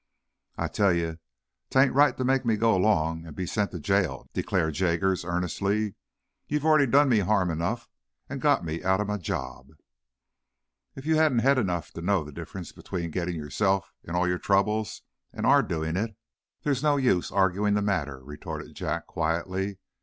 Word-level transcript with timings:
"I 0.57 0.67
tell 0.67 0.91
ye, 0.91 1.17
tain't 1.69 1.93
right 1.93 2.17
to 2.17 2.23
make 2.23 2.43
me 2.43 2.55
go 2.57 2.73
along 2.75 3.27
an' 3.27 3.35
be 3.35 3.45
sent 3.45 3.69
to 3.69 3.79
jail," 3.79 4.27
declared 4.33 4.73
Jaggers, 4.73 5.23
earnestly. 5.23 5.93
"Ye've 6.47 6.65
already 6.65 6.87
done 6.91 7.07
me 7.07 7.19
harm 7.19 7.51
enough, 7.51 7.87
and 8.27 8.41
got 8.41 8.65
me 8.65 8.83
outer 8.83 9.05
my 9.05 9.17
job." 9.17 9.73
"If 10.95 11.05
you 11.05 11.17
haven't 11.17 11.41
head 11.45 11.59
enough 11.59 11.91
to 11.91 12.01
know 12.01 12.23
the 12.23 12.31
difference 12.31 12.71
between 12.71 13.11
getting 13.11 13.35
yourself 13.35 13.93
into 14.03 14.17
all 14.17 14.27
your 14.27 14.39
troubles, 14.39 15.03
and 15.31 15.45
our 15.45 15.61
doing 15.61 15.95
it, 15.95 16.17
there's 16.63 16.81
no 16.81 16.97
use 16.97 17.31
arguing 17.31 17.75
the 17.75 17.83
matter," 17.83 18.23
retorted 18.23 18.73
Jack, 18.73 19.05
quietly. 19.05 19.77